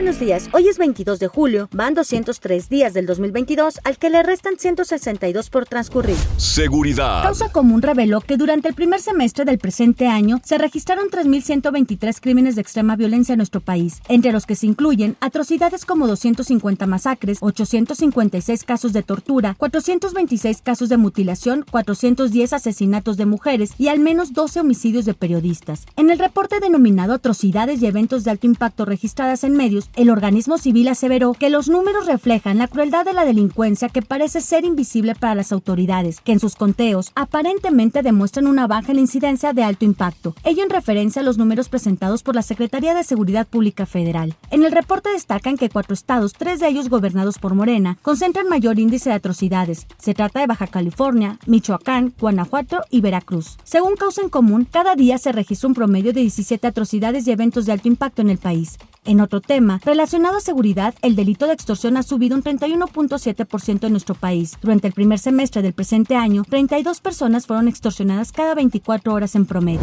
[0.00, 4.22] Buenos días, hoy es 22 de julio, van 203 días del 2022 al que le
[4.22, 6.16] restan 162 por transcurrir.
[6.38, 7.22] Seguridad.
[7.22, 12.54] Causa Común reveló que durante el primer semestre del presente año se registraron 3.123 crímenes
[12.54, 17.36] de extrema violencia en nuestro país, entre los que se incluyen atrocidades como 250 masacres,
[17.42, 24.32] 856 casos de tortura, 426 casos de mutilación, 410 asesinatos de mujeres y al menos
[24.32, 25.84] 12 homicidios de periodistas.
[25.96, 30.58] En el reporte denominado Atrocidades y eventos de alto impacto registradas en medios, el organismo
[30.58, 35.14] civil aseveró que los números reflejan la crueldad de la delincuencia que parece ser invisible
[35.14, 39.62] para las autoridades, que en sus conteos aparentemente demuestran una baja en la incidencia de
[39.62, 43.86] alto impacto, ello en referencia a los números presentados por la Secretaría de Seguridad Pública
[43.86, 44.34] Federal.
[44.50, 48.78] En el reporte destacan que cuatro estados, tres de ellos gobernados por Morena, concentran mayor
[48.78, 49.86] índice de atrocidades.
[49.98, 53.56] Se trata de Baja California, Michoacán, Guanajuato y Veracruz.
[53.64, 57.66] Según Causa en Común, cada día se registra un promedio de 17 atrocidades y eventos
[57.66, 58.78] de alto impacto en el país.
[59.06, 63.92] En otro tema, relacionado a seguridad, el delito de extorsión ha subido un 31.7% en
[63.92, 64.58] nuestro país.
[64.60, 69.46] Durante el primer semestre del presente año, 32 personas fueron extorsionadas cada 24 horas en
[69.46, 69.80] promedio.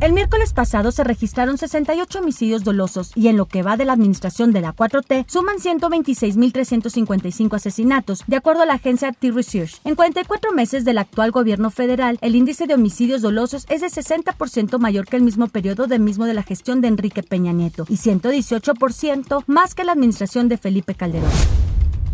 [0.00, 3.92] El miércoles pasado se registraron 68 homicidios dolosos y en lo que va de la
[3.92, 9.80] administración de la 4T suman 126.355 asesinatos, de acuerdo a la agencia T-Research.
[9.84, 14.78] En 44 meses del actual gobierno federal, el índice de homicidios dolosos es de 60%
[14.78, 17.96] mayor que el mismo periodo del mismo de la gestión de Enrique Peña Nieto y
[17.96, 21.30] 118% más que la administración de Felipe Calderón.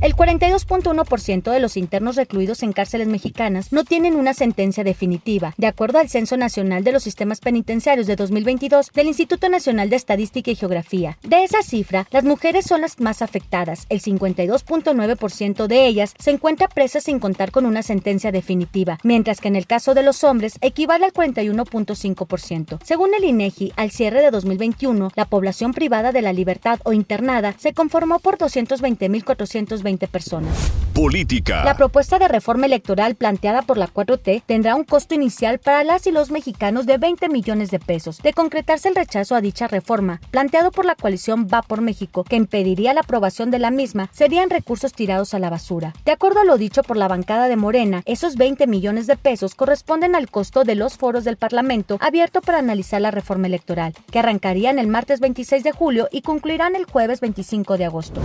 [0.00, 5.66] El 42.1% de los internos recluidos en cárceles mexicanas no tienen una sentencia definitiva, de
[5.66, 10.50] acuerdo al Censo Nacional de los Sistemas Penitenciarios de 2022 del Instituto Nacional de Estadística
[10.50, 11.18] y Geografía.
[11.22, 13.84] De esa cifra, las mujeres son las más afectadas.
[13.90, 19.48] El 52.9% de ellas se encuentra presas sin contar con una sentencia definitiva, mientras que
[19.48, 22.78] en el caso de los hombres equivale al 41.5%.
[22.82, 27.54] Según el INEGI, al cierre de 2021, la población privada de la libertad o internada
[27.58, 30.54] se conformó por 220.420 personas.
[30.94, 31.64] Política.
[31.64, 36.06] La propuesta de reforma electoral planteada por la 4T tendrá un costo inicial para las
[36.06, 38.18] y los mexicanos de 20 millones de pesos.
[38.18, 42.36] De concretarse el rechazo a dicha reforma, planteado por la coalición Va por México, que
[42.36, 45.94] impediría la aprobación de la misma, serían recursos tirados a la basura.
[46.04, 49.54] De acuerdo a lo dicho por la bancada de Morena, esos 20 millones de pesos
[49.54, 54.18] corresponden al costo de los foros del Parlamento abierto para analizar la reforma electoral, que
[54.18, 58.20] arrancarían el martes 26 de julio y concluirán el jueves 25 de agosto.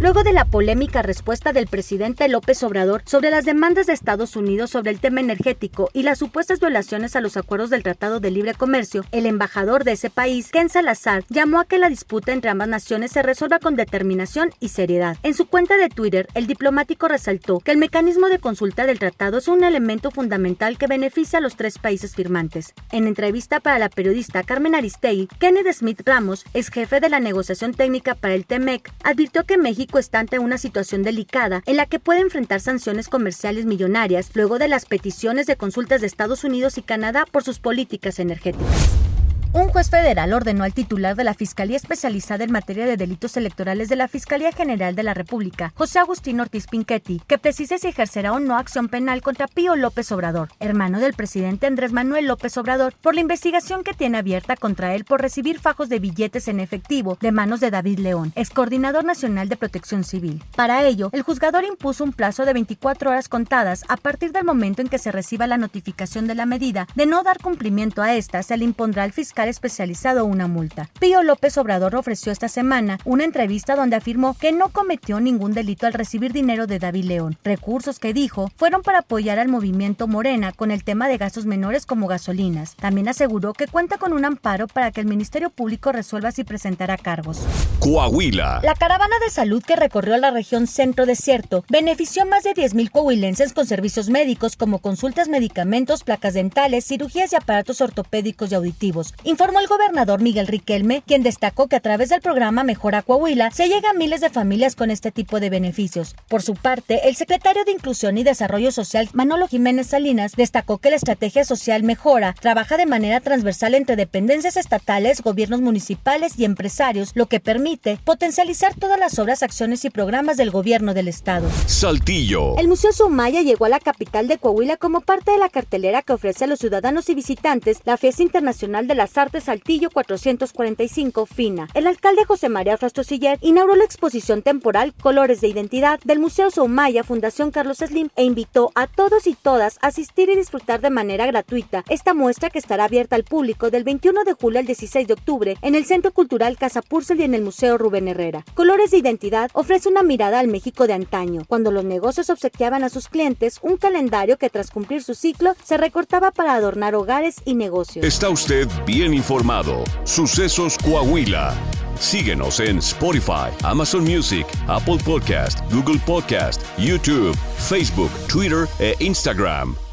[0.00, 4.70] Luego de la polémica respuesta del presidente López Obrador sobre las demandas de Estados Unidos
[4.70, 8.54] sobre el tema energético y las supuestas violaciones a los acuerdos del Tratado de Libre
[8.54, 12.68] Comercio, el embajador de ese país, Ken Salazar, llamó a que la disputa entre ambas
[12.68, 15.18] naciones se resuelva con determinación y seriedad.
[15.22, 19.36] En su cuenta de Twitter, el diplomático resaltó que el mecanismo de consulta del tratado
[19.36, 22.72] es un elemento fundamental que beneficia a los tres países firmantes.
[22.90, 27.74] En entrevista para la periodista Carmen Aristegui, Kenneth Smith Ramos, ex jefe de la negociación
[27.74, 31.98] técnica para el TEMEC, advirtió que México está ante una situación delicada en la que
[31.98, 36.82] puede enfrentar sanciones comerciales millonarias luego de las peticiones de consultas de Estados Unidos y
[36.82, 39.09] Canadá por sus políticas energéticas.
[39.52, 43.88] Un juez federal ordenó al titular de la Fiscalía Especializada en Materia de Delitos Electorales
[43.88, 48.32] de la Fiscalía General de la República, José Agustín Ortiz Pinchetti, que precise si ejercerá
[48.32, 52.94] o no acción penal contra Pío López Obrador, hermano del presidente Andrés Manuel López Obrador,
[53.02, 57.18] por la investigación que tiene abierta contra él por recibir fajos de billetes en efectivo
[57.20, 60.44] de manos de David León, ex coordinador nacional de protección civil.
[60.54, 64.80] Para ello, el juzgador impuso un plazo de 24 horas contadas a partir del momento
[64.80, 66.86] en que se reciba la notificación de la medida.
[66.94, 70.88] De no dar cumplimiento a esta, se le impondrá al fiscal especializado una multa.
[71.00, 75.86] Pío López Obrador ofreció esta semana una entrevista donde afirmó que no cometió ningún delito
[75.86, 80.52] al recibir dinero de David León, recursos que dijo fueron para apoyar al movimiento Morena
[80.52, 82.76] con el tema de gastos menores como gasolinas.
[82.76, 86.96] También aseguró que cuenta con un amparo para que el Ministerio Público resuelva si presentará
[86.96, 87.40] cargos.
[87.80, 88.60] Coahuila.
[88.62, 92.90] La caravana de salud que recorrió la región centro desierto benefició a más de 10.000
[92.90, 99.14] coahuilenses con servicios médicos como consultas, medicamentos, placas dentales, cirugías y aparatos ortopédicos y auditivos
[99.30, 103.68] informó el gobernador Miguel Riquelme, quien destacó que a través del programa Mejora Coahuila se
[103.68, 106.16] llega a miles de familias con este tipo de beneficios.
[106.28, 110.90] Por su parte, el secretario de Inclusión y Desarrollo Social, Manolo Jiménez Salinas, destacó que
[110.90, 117.12] la estrategia social Mejora trabaja de manera transversal entre dependencias estatales, gobiernos municipales y empresarios,
[117.14, 121.48] lo que permite potencializar todas las obras, acciones y programas del gobierno del estado.
[121.66, 122.56] Saltillo.
[122.58, 126.12] El Museo Sumaya llegó a la capital de Coahuila como parte de la cartelera que
[126.12, 131.68] ofrece a los ciudadanos y visitantes la Fiesta Internacional de las Artes Saltillo 445, FINA.
[131.74, 137.04] El alcalde José María Frastosiller inauguró la exposición temporal Colores de Identidad del Museo Soumaya
[137.04, 141.26] Fundación Carlos Slim e invitó a todos y todas a asistir y disfrutar de manera
[141.26, 145.12] gratuita esta muestra que estará abierta al público del 21 de julio al 16 de
[145.12, 148.44] octubre en el Centro Cultural Casa Purcell y en el Museo Rubén Herrera.
[148.54, 152.88] Colores de Identidad ofrece una mirada al México de antaño, cuando los negocios obsequiaban a
[152.88, 157.54] sus clientes un calendario que tras cumplir su ciclo se recortaba para adornar hogares y
[157.54, 158.04] negocios.
[158.04, 158.66] Está usted
[159.14, 159.84] informado.
[160.04, 161.54] Sucesos Coahuila.
[161.98, 169.89] Síguenos en Spotify, Amazon Music, Apple Podcast, Google Podcast, YouTube, Facebook, Twitter e Instagram.